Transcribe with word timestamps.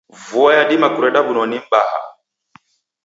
Vua 0.27 0.51
yadima 0.57 0.87
kureda 0.95 1.19
wunoni 1.25 1.57
m'baha. 1.63 2.01